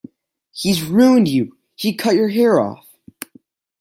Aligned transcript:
'He's 0.51 0.81
"ruined" 0.81 1.27
you-he 1.27 1.93
cut 1.93 2.15
your 2.15 2.29
hair 2.29 2.59
off! 2.59 2.87